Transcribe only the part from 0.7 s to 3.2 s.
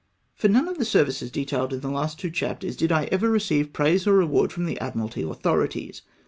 the services detailed in the last two chapters did I